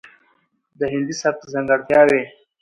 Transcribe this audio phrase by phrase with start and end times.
[0.79, 2.21] ،دهندي سبک ځانګړتياوې،